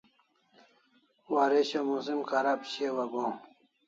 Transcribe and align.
Waresho 1.33 1.77
musim 1.89 2.19
kharab 2.29 2.59
shiau 2.71 2.97
agohaw 3.03 3.37